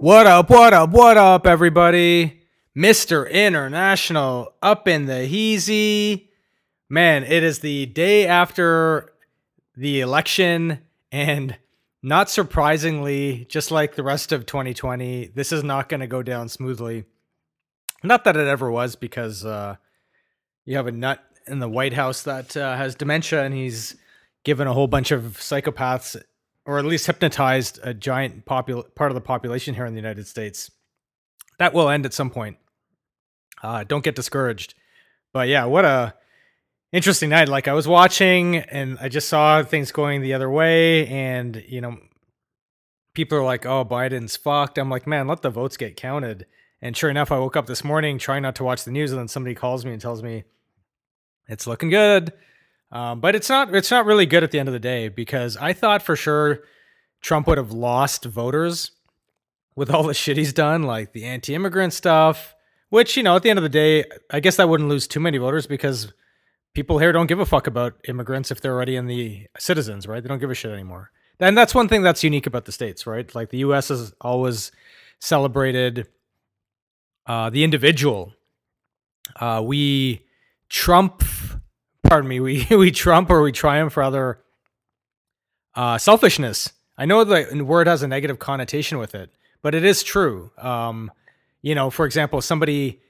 What 0.00 0.26
up, 0.26 0.50
what 0.50 0.74
up, 0.74 0.90
what 0.90 1.16
up, 1.16 1.46
everybody? 1.46 2.42
Mr. 2.76 3.28
International 3.30 4.52
up 4.60 4.86
in 4.86 5.06
the 5.06 5.26
heezy. 5.26 6.28
Man, 6.90 7.24
it 7.24 7.42
is 7.42 7.60
the 7.60 7.86
day 7.86 8.26
after 8.26 9.14
the 9.74 10.02
election, 10.02 10.80
and 11.10 11.56
not 12.02 12.28
surprisingly, 12.28 13.46
just 13.48 13.70
like 13.70 13.94
the 13.94 14.02
rest 14.02 14.32
of 14.32 14.44
2020, 14.44 15.28
this 15.34 15.50
is 15.50 15.64
not 15.64 15.88
going 15.88 16.00
to 16.00 16.06
go 16.06 16.22
down 16.22 16.50
smoothly. 16.50 17.06
Not 18.04 18.24
that 18.24 18.36
it 18.36 18.46
ever 18.46 18.70
was, 18.70 18.96
because 18.96 19.46
uh, 19.46 19.76
you 20.66 20.76
have 20.76 20.86
a 20.86 20.92
nut 20.92 21.24
in 21.46 21.58
the 21.58 21.70
White 21.70 21.94
House 21.94 22.22
that 22.24 22.54
uh, 22.54 22.76
has 22.76 22.94
dementia, 22.96 23.42
and 23.42 23.54
he's 23.54 23.96
given 24.44 24.68
a 24.68 24.74
whole 24.74 24.88
bunch 24.88 25.10
of 25.10 25.38
psychopaths 25.38 26.22
or 26.66 26.78
at 26.78 26.84
least 26.84 27.06
hypnotized 27.06 27.78
a 27.82 27.94
giant 27.94 28.44
popul- 28.44 28.92
part 28.94 29.10
of 29.10 29.14
the 29.14 29.20
population 29.20 29.74
here 29.74 29.86
in 29.86 29.94
the 29.94 30.00
United 30.00 30.26
States. 30.26 30.70
That 31.58 31.72
will 31.72 31.88
end 31.88 32.04
at 32.04 32.12
some 32.12 32.28
point. 32.28 32.58
Uh, 33.62 33.84
don't 33.84 34.04
get 34.04 34.16
discouraged. 34.16 34.74
But 35.32 35.48
yeah, 35.48 35.64
what 35.64 35.84
a 35.84 36.14
interesting 36.92 37.30
night. 37.30 37.48
Like 37.48 37.68
I 37.68 37.72
was 37.72 37.88
watching 37.88 38.56
and 38.56 38.98
I 39.00 39.08
just 39.08 39.28
saw 39.28 39.62
things 39.62 39.92
going 39.92 40.20
the 40.20 40.34
other 40.34 40.50
way, 40.50 41.06
and 41.06 41.62
you 41.68 41.80
know, 41.80 41.98
people 43.14 43.38
are 43.38 43.44
like, 43.44 43.64
"Oh, 43.64 43.84
Biden's 43.84 44.36
fucked." 44.36 44.76
I'm 44.76 44.90
like, 44.90 45.06
man, 45.06 45.26
let 45.28 45.42
the 45.42 45.50
votes 45.50 45.76
get 45.76 45.96
counted. 45.96 46.46
And 46.82 46.96
sure 46.96 47.10
enough, 47.10 47.32
I 47.32 47.38
woke 47.38 47.56
up 47.56 47.66
this 47.66 47.84
morning 47.84 48.18
trying 48.18 48.42
not 48.42 48.56
to 48.56 48.64
watch 48.64 48.84
the 48.84 48.90
news, 48.90 49.12
and 49.12 49.18
then 49.18 49.28
somebody 49.28 49.54
calls 49.54 49.84
me 49.84 49.92
and 49.92 50.00
tells 50.00 50.22
me 50.22 50.44
it's 51.48 51.66
looking 51.66 51.90
good. 51.90 52.32
Um, 52.92 53.20
but 53.20 53.34
it's 53.34 53.48
not 53.48 53.74
it's 53.74 53.90
not 53.90 54.06
really 54.06 54.26
good 54.26 54.44
at 54.44 54.50
the 54.50 54.58
end 54.58 54.68
of 54.68 54.72
the 54.72 54.78
day 54.80 55.08
because 55.08 55.56
I 55.56 55.72
thought 55.72 56.02
for 56.02 56.14
sure 56.14 56.60
Trump 57.20 57.46
would 57.48 57.58
have 57.58 57.72
lost 57.72 58.24
voters 58.24 58.92
with 59.74 59.90
all 59.90 60.04
the 60.04 60.14
shit 60.14 60.36
he's 60.36 60.52
done, 60.52 60.84
like 60.84 61.12
the 61.12 61.24
anti-immigrant 61.24 61.92
stuff. 61.92 62.54
Which 62.88 63.16
you 63.16 63.22
know, 63.22 63.34
at 63.34 63.42
the 63.42 63.50
end 63.50 63.58
of 63.58 63.64
the 63.64 63.68
day, 63.68 64.04
I 64.30 64.38
guess 64.40 64.56
that 64.56 64.68
wouldn't 64.68 64.88
lose 64.88 65.08
too 65.08 65.18
many 65.20 65.38
voters 65.38 65.66
because 65.66 66.12
people 66.72 66.98
here 66.98 67.10
don't 67.10 67.26
give 67.26 67.40
a 67.40 67.46
fuck 67.46 67.66
about 67.66 67.94
immigrants 68.08 68.50
if 68.50 68.60
they're 68.60 68.74
already 68.74 68.96
in 68.96 69.06
the 69.06 69.48
citizens, 69.58 70.06
right? 70.06 70.22
They 70.22 70.28
don't 70.28 70.38
give 70.38 70.50
a 70.50 70.54
shit 70.54 70.70
anymore. 70.70 71.10
And 71.40 71.58
that's 71.58 71.74
one 71.74 71.88
thing 71.88 72.02
that's 72.02 72.22
unique 72.22 72.46
about 72.46 72.64
the 72.64 72.72
states, 72.72 73.06
right? 73.06 73.34
Like 73.34 73.50
the 73.50 73.58
U.S. 73.58 73.88
has 73.88 74.14
always 74.20 74.72
celebrated 75.18 76.06
uh, 77.26 77.50
the 77.50 77.64
individual. 77.64 78.32
Uh, 79.34 79.62
we 79.64 80.24
Trump 80.68 81.22
pardon 82.06 82.28
me, 82.28 82.40
we 82.40 82.66
we 82.70 82.90
trump 82.90 83.30
or 83.30 83.42
we 83.42 83.52
triumph 83.52 83.96
rather 83.96 84.38
uh, 85.74 85.98
selfishness. 85.98 86.72
I 86.98 87.04
know 87.04 87.24
the 87.24 87.62
word 87.62 87.86
has 87.86 88.02
a 88.02 88.08
negative 88.08 88.38
connotation 88.38 88.98
with 88.98 89.14
it, 89.14 89.30
but 89.62 89.74
it 89.74 89.84
is 89.84 90.02
true. 90.02 90.50
Um, 90.56 91.10
you 91.60 91.74
know, 91.74 91.90
for 91.90 92.06
example, 92.06 92.40
somebody 92.40 93.00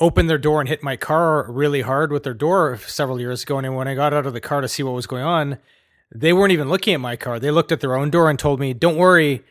opened 0.00 0.28
their 0.28 0.38
door 0.38 0.60
and 0.60 0.68
hit 0.68 0.82
my 0.82 0.96
car 0.96 1.50
really 1.50 1.82
hard 1.82 2.10
with 2.10 2.24
their 2.24 2.34
door 2.34 2.78
several 2.86 3.20
years 3.20 3.42
ago, 3.42 3.58
and 3.58 3.76
when 3.76 3.86
I 3.86 3.94
got 3.94 4.12
out 4.12 4.26
of 4.26 4.32
the 4.32 4.40
car 4.40 4.60
to 4.60 4.68
see 4.68 4.82
what 4.82 4.94
was 4.94 5.06
going 5.06 5.22
on, 5.22 5.58
they 6.12 6.32
weren't 6.32 6.52
even 6.52 6.68
looking 6.68 6.94
at 6.94 7.00
my 7.00 7.16
car. 7.16 7.38
They 7.38 7.52
looked 7.52 7.70
at 7.70 7.80
their 7.80 7.94
own 7.94 8.10
door 8.10 8.28
and 8.28 8.38
told 8.38 8.58
me, 8.58 8.74
"Don't 8.74 8.96
worry." 8.96 9.44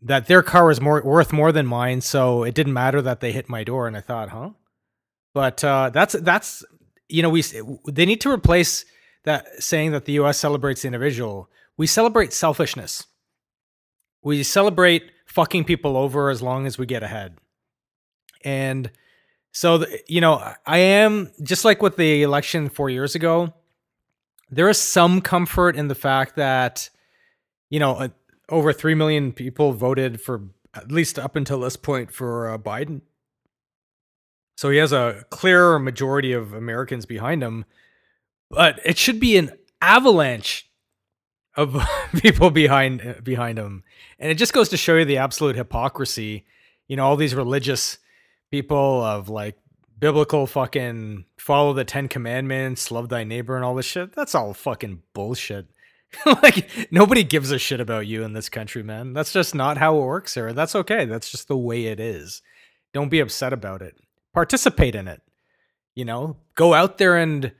That 0.00 0.28
their 0.28 0.44
car 0.44 0.66
was 0.66 0.80
more 0.80 1.02
worth 1.02 1.32
more 1.32 1.50
than 1.50 1.66
mine, 1.66 2.02
so 2.02 2.44
it 2.44 2.54
didn't 2.54 2.72
matter 2.72 3.02
that 3.02 3.18
they 3.18 3.32
hit 3.32 3.48
my 3.48 3.64
door. 3.64 3.88
And 3.88 3.96
I 3.96 4.00
thought, 4.00 4.28
huh? 4.28 4.50
But 5.38 5.62
uh, 5.62 5.90
that's 5.90 6.14
that's 6.14 6.64
you 7.08 7.22
know 7.22 7.30
we 7.30 7.44
they 7.86 8.04
need 8.06 8.20
to 8.22 8.28
replace 8.28 8.84
that 9.22 9.62
saying 9.62 9.92
that 9.92 10.04
the 10.04 10.14
U.S. 10.14 10.36
celebrates 10.36 10.82
the 10.82 10.88
individual. 10.88 11.48
We 11.76 11.86
celebrate 11.86 12.32
selfishness. 12.32 13.06
We 14.20 14.42
celebrate 14.42 15.12
fucking 15.26 15.62
people 15.62 15.96
over 15.96 16.28
as 16.28 16.42
long 16.42 16.66
as 16.66 16.76
we 16.76 16.86
get 16.86 17.04
ahead. 17.04 17.38
And 18.42 18.90
so 19.52 19.78
the, 19.78 20.00
you 20.08 20.20
know 20.20 20.54
I 20.66 20.78
am 20.78 21.30
just 21.40 21.64
like 21.64 21.82
with 21.82 21.94
the 21.94 22.24
election 22.24 22.68
four 22.68 22.90
years 22.90 23.14
ago. 23.14 23.54
There 24.50 24.68
is 24.68 24.78
some 24.80 25.20
comfort 25.20 25.76
in 25.76 25.86
the 25.86 25.94
fact 25.94 26.34
that 26.34 26.90
you 27.70 27.78
know 27.78 27.92
uh, 27.92 28.08
over 28.48 28.72
three 28.72 28.96
million 28.96 29.30
people 29.30 29.72
voted 29.72 30.20
for 30.20 30.48
at 30.74 30.90
least 30.90 31.16
up 31.16 31.36
until 31.36 31.60
this 31.60 31.76
point 31.76 32.10
for 32.12 32.50
uh, 32.50 32.58
Biden 32.58 33.02
so 34.58 34.70
he 34.70 34.78
has 34.78 34.92
a 34.92 35.24
clear 35.30 35.78
majority 35.78 36.32
of 36.32 36.52
Americans 36.52 37.06
behind 37.06 37.44
him, 37.44 37.64
but 38.50 38.80
it 38.84 38.98
should 38.98 39.20
be 39.20 39.36
an 39.36 39.52
avalanche 39.80 40.68
of 41.54 41.80
people 42.16 42.50
behind 42.50 43.00
uh, 43.00 43.20
behind 43.22 43.56
him. 43.56 43.84
And 44.18 44.32
it 44.32 44.34
just 44.34 44.52
goes 44.52 44.68
to 44.70 44.76
show 44.76 44.96
you 44.96 45.04
the 45.04 45.18
absolute 45.18 45.54
hypocrisy. 45.54 46.44
You 46.88 46.96
know, 46.96 47.06
all 47.06 47.14
these 47.14 47.36
religious 47.36 47.98
people 48.50 49.00
of 49.00 49.28
like 49.28 49.56
biblical 49.96 50.48
fucking 50.48 51.26
follow 51.38 51.72
the 51.72 51.84
10 51.84 52.08
commandments, 52.08 52.90
love 52.90 53.10
thy 53.10 53.22
neighbor 53.22 53.54
and 53.54 53.64
all 53.64 53.76
this 53.76 53.86
shit. 53.86 54.12
That's 54.12 54.34
all 54.34 54.54
fucking 54.54 55.02
bullshit. 55.14 55.68
like 56.42 56.88
nobody 56.90 57.22
gives 57.22 57.52
a 57.52 57.60
shit 57.60 57.78
about 57.78 58.08
you 58.08 58.24
in 58.24 58.32
this 58.32 58.48
country, 58.48 58.82
man. 58.82 59.12
That's 59.12 59.32
just 59.32 59.54
not 59.54 59.78
how 59.78 59.98
it 59.98 60.04
works 60.04 60.34
here. 60.34 60.52
That's 60.52 60.74
okay. 60.74 61.04
That's 61.04 61.30
just 61.30 61.46
the 61.46 61.56
way 61.56 61.84
it 61.84 62.00
is. 62.00 62.42
Don't 62.92 63.08
be 63.08 63.20
upset 63.20 63.52
about 63.52 63.82
it 63.82 63.94
participate 64.38 64.94
in 64.94 65.08
it. 65.08 65.20
You 65.96 66.04
know, 66.04 66.36
go 66.54 66.72
out 66.72 66.96
there 66.98 67.16
and 67.16 67.50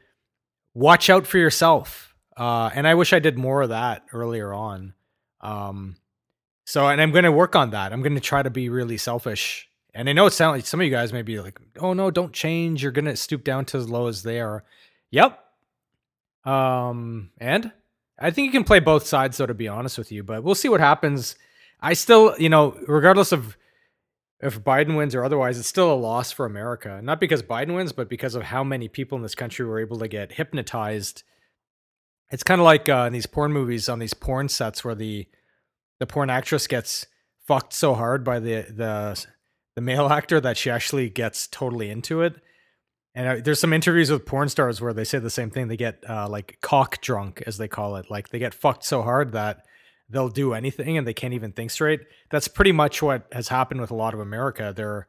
watch 0.74 1.10
out 1.10 1.26
for 1.26 1.36
yourself. 1.38 2.14
Uh, 2.36 2.70
and 2.72 2.86
I 2.86 2.94
wish 2.94 3.12
I 3.12 3.18
did 3.18 3.36
more 3.36 3.62
of 3.62 3.70
that 3.70 4.04
earlier 4.12 4.54
on. 4.54 4.94
Um, 5.40 5.96
so, 6.64 6.86
and 6.86 7.00
I'm 7.00 7.10
going 7.10 7.24
to 7.24 7.32
work 7.32 7.56
on 7.56 7.70
that. 7.70 7.92
I'm 7.92 8.00
going 8.00 8.14
to 8.14 8.20
try 8.20 8.44
to 8.44 8.50
be 8.50 8.68
really 8.68 8.96
selfish. 8.96 9.68
And 9.92 10.08
I 10.08 10.12
know 10.12 10.26
it 10.26 10.30
sounds 10.30 10.58
like 10.58 10.66
some 10.66 10.78
of 10.78 10.84
you 10.84 10.92
guys 10.92 11.12
may 11.12 11.22
be 11.22 11.40
like, 11.40 11.58
"Oh 11.80 11.94
no, 11.94 12.12
don't 12.12 12.32
change. 12.32 12.80
You're 12.80 12.92
going 12.92 13.06
to 13.06 13.16
stoop 13.16 13.42
down 13.42 13.64
to 13.66 13.78
as 13.78 13.90
low 13.90 14.06
as 14.06 14.22
they 14.22 14.40
are." 14.40 14.62
Yep. 15.10 15.36
Um, 16.44 17.30
and 17.38 17.72
I 18.20 18.30
think 18.30 18.46
you 18.46 18.52
can 18.52 18.62
play 18.62 18.78
both 18.78 19.04
sides, 19.04 19.38
though, 19.38 19.46
to 19.46 19.54
be 19.54 19.66
honest 19.66 19.98
with 19.98 20.12
you. 20.12 20.22
But 20.22 20.44
we'll 20.44 20.54
see 20.54 20.68
what 20.68 20.78
happens. 20.78 21.34
I 21.80 21.94
still, 21.94 22.36
you 22.38 22.48
know, 22.48 22.78
regardless 22.86 23.32
of 23.32 23.56
if 24.40 24.62
Biden 24.62 24.96
wins 24.96 25.14
or 25.14 25.24
otherwise, 25.24 25.58
it's 25.58 25.68
still 25.68 25.92
a 25.92 25.94
loss 25.94 26.30
for 26.30 26.46
America. 26.46 27.00
Not 27.02 27.20
because 27.20 27.42
Biden 27.42 27.74
wins, 27.74 27.92
but 27.92 28.08
because 28.08 28.34
of 28.34 28.44
how 28.44 28.62
many 28.62 28.88
people 28.88 29.16
in 29.16 29.22
this 29.22 29.34
country 29.34 29.66
were 29.66 29.80
able 29.80 29.98
to 29.98 30.08
get 30.08 30.32
hypnotized. 30.32 31.24
It's 32.30 32.44
kind 32.44 32.60
of 32.60 32.64
like 32.64 32.88
uh, 32.88 33.04
in 33.06 33.12
these 33.12 33.26
porn 33.26 33.52
movies 33.52 33.88
on 33.88 33.98
these 33.98 34.14
porn 34.14 34.48
sets 34.48 34.84
where 34.84 34.94
the 34.94 35.26
the 35.98 36.06
porn 36.06 36.30
actress 36.30 36.68
gets 36.68 37.06
fucked 37.46 37.72
so 37.72 37.94
hard 37.94 38.22
by 38.22 38.38
the 38.38 38.66
the 38.70 39.26
the 39.74 39.80
male 39.80 40.08
actor 40.12 40.40
that 40.40 40.56
she 40.56 40.70
actually 40.70 41.08
gets 41.08 41.48
totally 41.48 41.90
into 41.90 42.22
it. 42.22 42.34
And 43.14 43.26
uh, 43.26 43.40
there's 43.42 43.58
some 43.58 43.72
interviews 43.72 44.10
with 44.10 44.26
porn 44.26 44.48
stars 44.48 44.80
where 44.80 44.92
they 44.92 45.02
say 45.02 45.18
the 45.18 45.30
same 45.30 45.50
thing. 45.50 45.66
They 45.66 45.76
get 45.76 46.04
uh, 46.08 46.28
like 46.28 46.58
cock 46.60 47.00
drunk, 47.00 47.42
as 47.46 47.58
they 47.58 47.66
call 47.66 47.96
it. 47.96 48.08
Like 48.08 48.28
they 48.28 48.38
get 48.38 48.54
fucked 48.54 48.84
so 48.84 49.02
hard 49.02 49.32
that 49.32 49.64
they'll 50.10 50.28
do 50.28 50.54
anything 50.54 50.96
and 50.96 51.06
they 51.06 51.14
can't 51.14 51.34
even 51.34 51.52
think 51.52 51.70
straight. 51.70 52.00
That's 52.30 52.48
pretty 52.48 52.72
much 52.72 53.02
what 53.02 53.26
has 53.32 53.48
happened 53.48 53.80
with 53.80 53.90
a 53.90 53.94
lot 53.94 54.14
of 54.14 54.20
America. 54.20 54.72
They're 54.74 55.06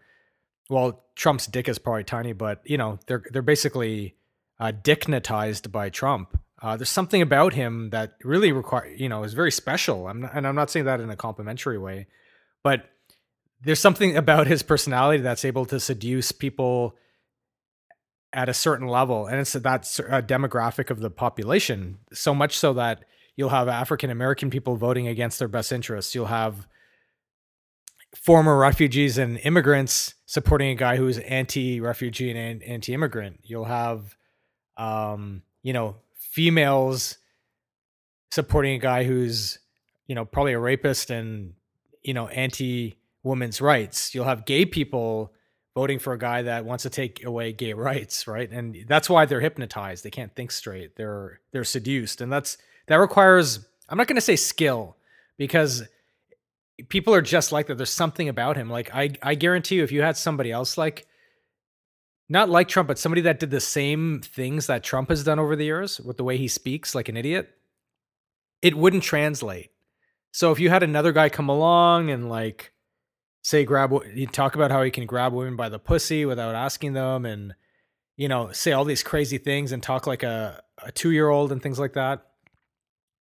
well, 0.69 1.03
Trump's 1.15 1.47
dick 1.47 1.67
is 1.67 1.79
probably 1.79 2.03
tiny, 2.03 2.33
but 2.33 2.61
you 2.65 2.77
know 2.77 2.99
they're 3.07 3.23
they're 3.31 3.41
basically 3.41 4.15
uh, 4.59 4.71
dicknetized 4.71 5.71
by 5.71 5.89
Trump. 5.89 6.39
Uh, 6.61 6.75
there's 6.75 6.89
something 6.89 7.21
about 7.21 7.53
him 7.53 7.89
that 7.89 8.13
really 8.23 8.51
require 8.51 8.87
you 8.87 9.09
know 9.09 9.23
is 9.23 9.33
very 9.33 9.51
special. 9.51 10.07
I'm 10.07 10.21
not, 10.21 10.31
and 10.35 10.47
I'm 10.47 10.55
not 10.55 10.69
saying 10.69 10.85
that 10.85 11.01
in 11.01 11.09
a 11.09 11.15
complimentary 11.15 11.77
way, 11.77 12.07
but 12.63 12.89
there's 13.61 13.79
something 13.79 14.15
about 14.15 14.47
his 14.47 14.63
personality 14.63 15.21
that's 15.23 15.43
able 15.43 15.65
to 15.65 15.79
seduce 15.79 16.31
people 16.31 16.95
at 18.31 18.47
a 18.47 18.53
certain 18.53 18.87
level, 18.87 19.25
and 19.25 19.39
it's 19.39 19.53
that's 19.53 19.99
a 19.99 20.21
demographic 20.21 20.91
of 20.91 20.99
the 20.99 21.09
population. 21.09 21.97
So 22.13 22.35
much 22.35 22.57
so 22.57 22.73
that 22.73 23.03
You'll 23.39 23.47
have 23.47 23.69
African 23.69 24.09
American 24.09 24.49
people 24.49 24.75
voting 24.75 25.07
against 25.07 25.39
their 25.39 25.47
best 25.47 25.71
interests. 25.71 26.13
You'll 26.13 26.25
have 26.25 26.67
former 28.13 28.57
refugees 28.57 29.17
and 29.17 29.37
immigrants 29.37 30.15
supporting 30.25 30.71
a 30.71 30.75
guy 30.75 30.97
who's 30.97 31.19
anti-refugee 31.19 32.31
and 32.31 32.61
anti-immigrant. 32.61 33.39
You'll 33.43 33.63
have, 33.63 34.17
um, 34.75 35.43
you 35.63 35.71
know, 35.71 35.95
females 36.17 37.17
supporting 38.29 38.73
a 38.73 38.77
guy 38.77 39.05
who's, 39.05 39.57
you 40.05 40.15
know, 40.15 40.25
probably 40.25 40.51
a 40.51 40.59
rapist 40.59 41.09
and 41.09 41.53
you 42.03 42.13
know 42.13 42.27
anti-women's 42.27 43.61
rights. 43.61 44.13
You'll 44.13 44.25
have 44.25 44.45
gay 44.45 44.65
people 44.65 45.31
voting 45.75 45.99
for 45.99 46.11
a 46.11 46.19
guy 46.19 46.41
that 46.41 46.65
wants 46.65 46.83
to 46.83 46.89
take 46.89 47.23
away 47.23 47.53
gay 47.53 47.71
rights, 47.71 48.27
right? 48.27 48.51
And 48.51 48.83
that's 48.85 49.09
why 49.09 49.25
they're 49.25 49.39
hypnotized. 49.39 50.03
They 50.03 50.11
can't 50.11 50.35
think 50.35 50.51
straight. 50.51 50.97
They're 50.97 51.39
they're 51.53 51.63
seduced, 51.63 52.19
and 52.19 52.29
that's 52.29 52.57
that 52.89 52.97
requires 52.97 53.59
I'm 53.87 53.97
not 53.97 54.07
going 54.07 54.15
to 54.15 54.21
say 54.21 54.35
skill 54.35 54.97
because 55.37 55.83
people 56.89 57.13
are 57.13 57.21
just 57.21 57.51
like 57.51 57.67
that. 57.67 57.77
There's 57.77 57.89
something 57.89 58.29
about 58.29 58.57
him. 58.57 58.69
Like 58.69 58.93
I 58.93 59.11
I 59.23 59.35
guarantee 59.35 59.75
you 59.75 59.83
if 59.83 59.91
you 59.91 60.01
had 60.01 60.17
somebody 60.17 60.51
else 60.51 60.77
like 60.77 61.07
not 62.27 62.49
like 62.49 62.67
Trump, 62.67 62.87
but 62.87 62.99
somebody 62.99 63.21
that 63.21 63.39
did 63.39 63.49
the 63.49 63.59
same 63.59 64.21
things 64.21 64.67
that 64.67 64.83
Trump 64.83 65.09
has 65.09 65.23
done 65.23 65.39
over 65.39 65.55
the 65.55 65.65
years 65.65 65.99
with 65.99 66.17
the 66.17 66.23
way 66.23 66.37
he 66.37 66.47
speaks 66.47 66.93
like 66.93 67.09
an 67.09 67.17
idiot, 67.17 67.49
it 68.61 68.75
wouldn't 68.75 69.01
translate. 69.01 69.71
So 70.31 70.51
if 70.51 70.59
you 70.59 70.69
had 70.69 70.83
another 70.83 71.11
guy 71.11 71.29
come 71.29 71.49
along 71.49 72.11
and 72.11 72.29
like 72.29 72.71
say 73.41 73.63
grab 73.63 73.93
you 74.13 74.27
talk 74.27 74.55
about 74.55 74.71
how 74.71 74.83
he 74.83 74.91
can 74.91 75.05
grab 75.05 75.33
women 75.33 75.55
by 75.55 75.69
the 75.69 75.79
pussy 75.79 76.25
without 76.25 76.55
asking 76.55 76.93
them 76.93 77.25
and 77.25 77.55
you 78.17 78.27
know 78.27 78.51
say 78.51 78.71
all 78.71 78.83
these 78.83 79.03
crazy 79.03 79.37
things 79.37 79.71
and 79.71 79.81
talk 79.81 80.05
like 80.05 80.23
a, 80.23 80.61
a 80.83 80.91
two 80.91 81.11
year 81.11 81.29
old 81.29 81.51
and 81.51 81.63
things 81.63 81.79
like 81.79 81.93
that 81.93 82.28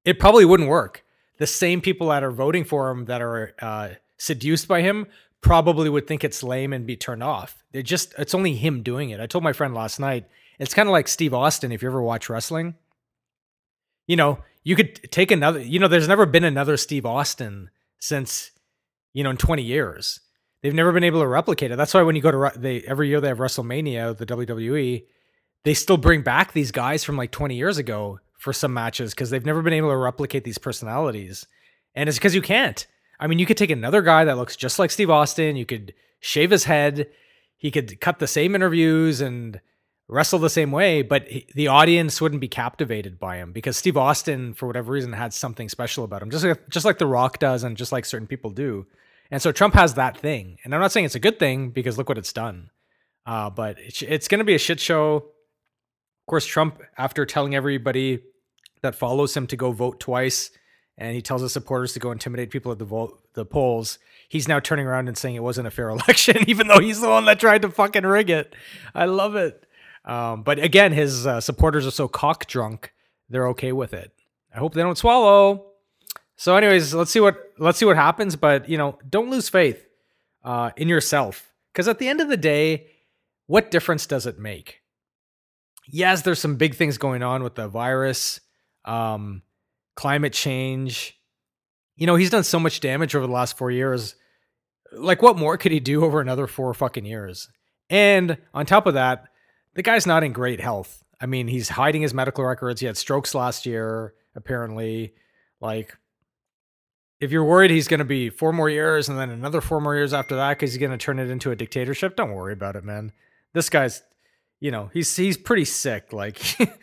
it 0.07 0.19
probably 0.19 0.47
wouldn't 0.47 0.71
work 0.71 1.05
the 1.37 1.47
same 1.47 1.83
people 1.83 2.09
that 2.09 2.25
are 2.25 2.31
voting 2.31 2.65
for 2.65 2.91
him 2.91 3.05
that 3.05 3.21
are 3.21 3.55
uh, 3.61 3.91
seduced 4.17 4.67
by 4.67 4.81
him 4.81 5.07
probably 5.43 5.91
would 5.91 6.07
think 6.07 6.25
it's 6.25 6.43
lame 6.43 6.73
and 6.73 6.87
be 6.87 6.97
turned 6.97 7.23
off 7.23 7.63
they're 7.73 7.83
just 7.83 8.15
it's 8.17 8.35
only 8.35 8.55
him 8.55 8.83
doing 8.83 9.11
it 9.11 9.21
i 9.21 9.27
told 9.27 9.45
my 9.45 9.53
friend 9.53 9.75
last 9.75 10.01
night 10.01 10.27
it's 10.59 10.73
kind 10.73 10.89
of 10.89 10.93
like 10.93 11.07
steve 11.07 11.35
austin 11.35 11.71
if 11.71 11.83
you 11.83 11.89
ever 11.89 12.03
watch 12.03 12.31
wrestling 12.31 12.75
you 14.07 14.17
know 14.17 14.39
you 14.65 14.75
could 14.75 14.95
take 15.13 15.31
another 15.31 15.61
you 15.61 15.79
know 15.79 15.89
there's 15.89 16.09
never 16.09 16.25
been 16.25 16.45
another 16.45 16.79
steve 16.79 17.05
austin 17.05 17.69
since 17.99 18.53
you 19.17 19.25
know, 19.25 19.31
in 19.31 19.39
20 19.39 19.63
years. 19.63 20.21
They've 20.61 20.75
never 20.75 20.93
been 20.93 21.03
able 21.03 21.21
to 21.21 21.27
replicate 21.27 21.71
it. 21.71 21.77
That's 21.77 21.95
why 21.95 22.03
when 22.03 22.17
you 22.17 22.23
go 22.23 22.31
to 22.31 22.59
they 22.59 22.83
every 22.83 23.09
year 23.09 23.19
they 23.19 23.29
have 23.29 23.39
WrestleMania, 23.39 24.15
the 24.15 24.27
WWE, 24.27 25.07
they 25.65 25.75
still 25.75 25.97
bring 25.97 26.21
back 26.21 26.53
these 26.53 26.71
guys 26.71 27.03
from 27.03 27.17
like 27.17 27.31
20 27.31 27.57
years 27.57 27.79
ago 27.79 28.21
for 28.39 28.53
some 28.53 28.75
matches 28.75 29.13
because 29.15 29.31
they've 29.31 29.47
never 29.47 29.63
been 29.63 29.73
able 29.73 29.91
to 29.91 29.97
replicate 29.97 30.45
these 30.45 30.59
personalities. 30.59 31.47
And 31.95 32.09
it's 32.09 32.19
because 32.19 32.35
you 32.35 32.43
can't. 32.43 32.87
I 33.19 33.27
mean, 33.27 33.39
you 33.39 33.47
could 33.47 33.57
take 33.57 33.71
another 33.71 34.03
guy 34.03 34.25
that 34.25 34.37
looks 34.37 34.57
just 34.57 34.79
like 34.79 34.91
Steve 34.91 35.11
Austin, 35.11 35.57
you 35.57 35.67
could 35.67 35.95
shave 36.21 36.51
his 36.51 36.65
head, 36.65 37.09
he 37.57 37.71
could 37.71 38.01
cut 38.01 38.19
the 38.19 38.27
same 38.27 38.55
interviews 38.55 39.21
and 39.21 39.61
wrestle 40.09 40.39
the 40.39 40.51
same 40.51 40.71
way, 40.71 41.03
but 41.03 41.27
he, 41.27 41.47
the 41.55 41.69
audience 41.69 42.21
wouldn't 42.21 42.41
be 42.41 42.49
captivated 42.49 43.19
by 43.19 43.37
him 43.37 43.53
because 43.53 43.77
Steve 43.77 43.97
Austin, 43.97 44.55
for 44.55 44.67
whatever 44.67 44.93
reason, 44.93 45.13
had 45.13 45.33
something 45.33 45.69
special 45.69 46.05
about 46.05 46.23
him, 46.23 46.31
just 46.31 46.45
like, 46.45 46.69
just 46.69 46.87
like 46.87 46.99
The 46.99 47.07
Rock 47.07 47.39
does, 47.39 47.65
and 47.65 47.77
just 47.77 47.93
like 47.93 48.05
certain 48.05 48.29
people 48.29 48.51
do. 48.51 48.87
And 49.31 49.43
so 49.43 49.51
Trump 49.51 49.75
has 49.75 49.95
that 49.95 50.17
thing. 50.17 50.59
And 50.63 50.75
I'm 50.75 50.81
not 50.81 50.93
saying 50.93 51.07
it's 51.07 51.17
a 51.17 51.21
good 51.21 51.39
thing 51.39 51.71
because 51.71 51.99
look 51.99 52.09
what 52.09 52.19
it's 52.19 52.33
done. 52.33 52.71
Uh, 53.25 53.51
but 53.51 53.79
it's, 53.81 54.03
it's 54.03 54.29
going 54.29 54.39
to 54.39 54.45
be 54.45 54.55
a 54.55 54.59
shit 54.59 54.79
show. 54.79 55.27
Of 56.27 56.29
course, 56.29 56.45
Trump, 56.45 56.83
after 56.99 57.25
telling 57.25 57.55
everybody 57.55 58.19
that 58.83 58.97
follows 58.97 59.37
him 59.37 59.47
to 59.47 59.57
go 59.57 59.71
vote 59.71 60.01
twice, 60.01 60.51
and 60.99 61.15
he 61.15 61.23
tells 61.23 61.41
his 61.41 61.53
supporters 61.53 61.93
to 61.93 62.01
go 62.01 62.11
intimidate 62.11 62.51
people 62.51 62.73
at 62.73 62.81
the 62.81 62.85
vote, 62.85 63.21
the 63.35 63.45
polls, 63.45 64.01
he's 64.29 64.49
now 64.49 64.59
turning 64.59 64.87
around 64.87 65.07
and 65.07 65.17
saying 65.17 65.37
it 65.37 65.43
wasn't 65.45 65.69
a 65.69 65.71
fair 65.71 65.89
election, 65.97 66.39
even 66.49 66.67
though 66.67 66.81
he's 66.81 67.01
the 67.01 67.09
one 67.09 67.27
that 67.27 67.39
tried 67.39 67.63
to 67.63 67.71
fucking 67.71 68.03
rig 68.03 68.29
it. 68.29 68.57
I 68.93 69.05
love 69.05 69.37
it. 69.37 69.69
Um, 70.05 70.43
but 70.43 70.59
again, 70.59 70.91
his 70.91 71.29
uh, 71.29 71.41
supporters 71.41 71.87
are 71.87 71.93
so 71.93 72.09
cock 72.09 72.47
drunk, 72.47 72.93
they're 73.31 73.47
okay 73.51 73.71
with 73.71 73.95
it. 73.95 74.11
I 74.53 74.59
hope 74.59 74.75
they 74.75 74.83
don't 74.83 74.99
swallow. 74.99 75.67
So, 76.35 76.57
anyways, 76.57 76.93
let's 76.93 77.13
see 77.13 77.21
what 77.21 77.53
let's 77.57 77.79
see 77.79 77.85
what 77.85 77.97
happens. 77.97 78.35
But 78.35 78.69
you 78.69 78.79
know, 78.79 78.99
don't 79.09 79.31
lose 79.31 79.49
faith 79.49 79.87
uh, 80.43 80.71
in 80.77 80.89
yourself 80.89 81.53
because 81.73 81.87
at 81.87 82.01
the 82.01 82.09
end 82.09 82.21
of 82.21 82.29
the 82.29 82.37
day, 82.37 82.89
what 83.47 83.71
difference 83.71 84.07
does 84.07 84.27
it 84.27 84.41
make? 84.41 84.83
Yes, 85.87 86.23
there's 86.23 86.39
some 86.41 86.57
big 86.57 86.75
things 86.75 86.99
going 86.99 87.23
on 87.23 87.43
with 87.43 87.55
the 87.55 87.69
virus, 87.69 88.41
um, 88.85 89.43
climate 89.95 90.33
change. 90.33 91.19
You 91.97 92.07
know, 92.07 92.17
he's 92.17 92.31
done 92.31 92.45
so 92.45 92.59
much 92.59 92.81
damage 92.81 93.15
over 93.15 93.27
the 93.27 93.33
last 93.33 93.57
four 93.57 93.71
years. 93.71 94.17
Like, 94.93 95.23
what 95.23 95.39
more 95.39 95.57
could 95.57 95.73
he 95.73 95.81
do 95.81 96.05
over 96.05 96.21
another 96.21 96.47
four 96.47 96.73
fucking 96.75 97.05
years? 97.05 97.49
And 97.89 98.39
on 98.53 98.67
top 98.67 98.87
of 98.87 98.95
that, 98.95 99.25
the 99.75 99.83
guy's 99.83 100.07
not 100.07 100.25
in 100.25 100.33
great 100.33 100.61
health. 100.61 101.05
I 101.21 101.27
mean, 101.27 101.49
he's 101.49 101.69
hiding 101.69 102.03
his 102.03 102.13
medical 102.15 102.45
records. 102.45 102.81
He 102.81 102.87
had 102.87 102.97
strokes 102.97 103.35
last 103.35 103.65
year, 103.65 104.15
apparently. 104.35 105.15
Like, 105.61 105.97
if 107.21 107.33
you're 107.33 107.45
worried 107.45 107.71
he's 107.71 107.89
going 107.89 107.99
to 107.99 108.05
be 108.05 108.29
four 108.29 108.53
more 108.53 108.69
years 108.69 109.09
and 109.09 109.19
then 109.19 109.31
another 109.31 109.61
four 109.61 109.81
more 109.81 109.95
years 109.95 110.13
after 110.13 110.37
that 110.37 110.51
because 110.51 110.73
he's 110.73 110.81
going 110.81 110.91
to 110.91 110.99
turn 110.99 111.19
it 111.19 111.31
into 111.31 111.51
a 111.51 111.57
dictatorship, 111.57 112.17
don't 112.17 112.33
worry 112.33 112.53
about 112.53 112.77
it, 112.77 112.85
man. 112.85 113.13
This 113.55 113.71
guy's, 113.71 114.03
you 114.61 114.71
know, 114.71 114.91
he's 114.93 115.15
he's 115.15 115.37
pretty 115.37 115.65
sick. 115.65 116.13
Like 116.13 116.39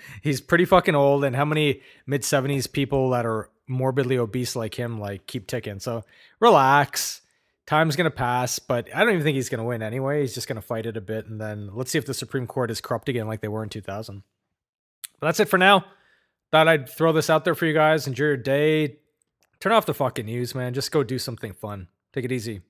he's 0.22 0.42
pretty 0.42 0.66
fucking 0.66 0.96
old. 0.96 1.24
And 1.24 1.36
how 1.36 1.46
many 1.46 1.82
mid 2.06 2.24
seventies 2.24 2.68
people 2.68 3.12
that 3.12 3.26
are 3.26 3.50
morbidly 3.68 4.18
obese 4.18 4.56
like 4.56 4.76
him 4.76 5.00
like 5.00 5.28
keep 5.28 5.48
ticking? 5.48 5.80
So 5.80 6.04
relax. 6.40 7.22
Time's 7.66 7.96
gonna 7.96 8.12
pass, 8.12 8.60
but 8.60 8.94
I 8.94 9.00
don't 9.00 9.14
even 9.14 9.24
think 9.24 9.36
he's 9.36 9.48
gonna 9.48 9.64
win 9.64 9.82
anyway. 9.82 10.22
He's 10.22 10.34
just 10.34 10.50
gonna 10.50 10.62
fight 10.62 10.86
it 10.86 10.98
a 10.98 11.02
bit, 11.02 11.28
and 11.28 11.40
then 11.40 11.70
let's 11.74 11.92
see 11.92 11.98
if 11.98 12.06
the 12.06 12.14
Supreme 12.14 12.46
Court 12.46 12.70
is 12.70 12.82
corrupt 12.82 13.08
again 13.08 13.26
like 13.26 13.40
they 13.40 13.48
were 13.48 13.64
in 13.64 13.70
2000. 13.70 14.22
But 15.20 15.28
that's 15.28 15.40
it 15.40 15.48
for 15.48 15.58
now. 15.58 15.86
Thought 16.52 16.68
I'd 16.68 16.90
throw 16.90 17.14
this 17.14 17.30
out 17.30 17.46
there 17.46 17.56
for 17.56 17.66
you 17.66 17.74
guys. 17.74 18.06
Enjoy 18.06 18.26
your 18.26 18.38
day 18.38 18.98
Turn 19.64 19.72
off 19.72 19.86
the 19.86 19.94
fucking 19.94 20.26
news, 20.26 20.54
man. 20.54 20.74
Just 20.74 20.92
go 20.92 21.04
do 21.04 21.18
something 21.18 21.54
fun. 21.54 21.88
Take 22.12 22.26
it 22.26 22.34
easy. 22.34 22.64